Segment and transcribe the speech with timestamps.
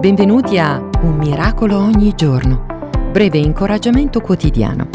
[0.00, 2.66] Benvenuti a Un miracolo ogni giorno,
[3.10, 4.88] breve incoraggiamento quotidiano.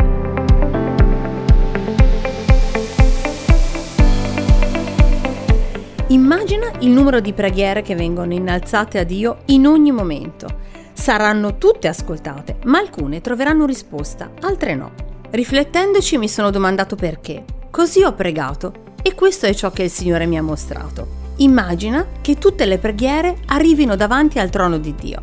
[6.07, 10.47] Immagina il numero di preghiere che vengono innalzate a Dio in ogni momento.
[10.93, 14.91] Saranno tutte ascoltate, ma alcune troveranno risposta, altre no.
[15.31, 17.43] Riflettendoci mi sono domandato perché.
[17.69, 21.22] Così ho pregato e questo è ciò che il Signore mi ha mostrato.
[21.37, 25.21] Immagina che tutte le preghiere arrivino davanti al trono di Dio.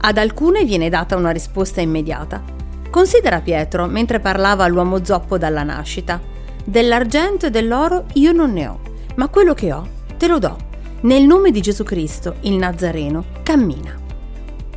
[0.00, 2.42] Ad alcune viene data una risposta immediata.
[2.90, 6.20] Considera Pietro mentre parlava all'uomo zoppo dalla nascita.
[6.64, 8.80] Dell'argento e dell'oro io non ne ho,
[9.16, 9.86] ma quello che ho
[10.16, 10.56] te lo do.
[11.02, 14.00] Nel nome di Gesù Cristo, il Nazareno, cammina.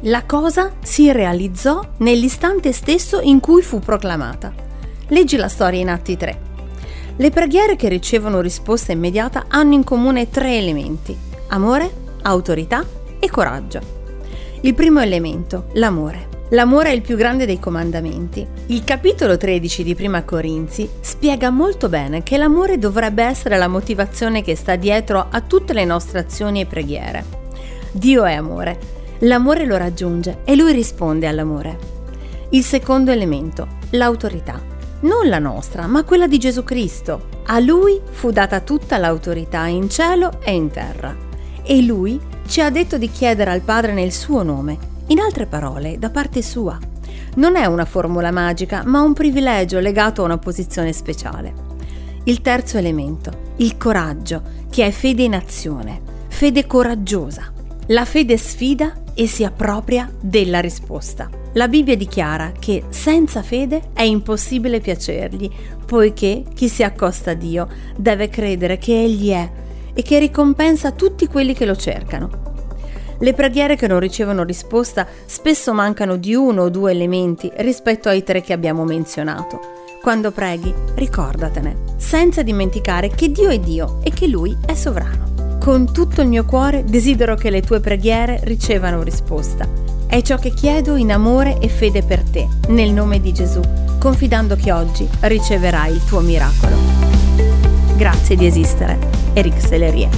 [0.01, 4.53] La cosa si realizzò nell'istante stesso in cui fu proclamata.
[5.07, 6.46] Leggi la storia in Atti 3.
[7.19, 11.89] Le preghiere che ricevono risposta immediata hanno in comune tre elementi, amore,
[12.21, 12.85] autorità
[13.17, 13.79] e coraggio.
[14.61, 16.27] Il primo elemento, l'amore.
[16.49, 18.45] L'amore è il più grande dei comandamenti.
[18.67, 24.43] Il capitolo 13 di Prima Corinzi spiega molto bene che l'amore dovrebbe essere la motivazione
[24.43, 27.25] che sta dietro a tutte le nostre azioni e preghiere.
[27.93, 28.77] Dio è amore.
[29.21, 31.79] L'amore lo raggiunge e lui risponde all'amore.
[32.49, 37.27] Il secondo elemento, l'autorità non la nostra, ma quella di Gesù Cristo.
[37.45, 41.15] A Lui fu data tutta l'autorità in cielo e in terra.
[41.63, 45.99] E Lui ci ha detto di chiedere al Padre nel suo nome, in altre parole,
[45.99, 46.77] da parte sua.
[47.35, 51.53] Non è una formula magica, ma un privilegio legato a una posizione speciale.
[52.23, 57.53] Il terzo elemento, il coraggio, che è fede in azione, fede coraggiosa.
[57.87, 61.29] La fede sfida e si appropria della risposta.
[61.57, 65.49] La Bibbia dichiara che senza fede è impossibile piacergli,
[65.87, 69.49] poiché chi si accosta a Dio deve credere che Egli è
[69.91, 72.29] e che ricompensa tutti quelli che lo cercano.
[73.17, 78.21] Le preghiere che non ricevono risposta spesso mancano di uno o due elementi rispetto ai
[78.21, 79.59] tre che abbiamo menzionato.
[79.99, 85.57] Quando preghi, ricordatene, senza dimenticare che Dio è Dio e che Lui è sovrano.
[85.59, 90.51] Con tutto il mio cuore desidero che le tue preghiere ricevano risposta è ciò che
[90.51, 93.59] chiedo in amore e fede per te, nel nome di Gesù,
[93.99, 96.75] confidando che oggi riceverai il tuo miracolo.
[97.95, 98.97] Grazie di esistere.
[99.33, 100.09] Eric Sellerie.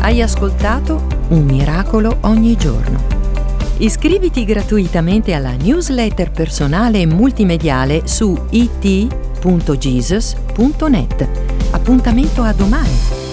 [0.00, 3.23] Hai ascoltato Un miracolo ogni giorno
[3.78, 9.28] Iscriviti gratuitamente alla newsletter personale e multimediale su it.jesus.net.
[11.72, 13.23] Appuntamento a domani!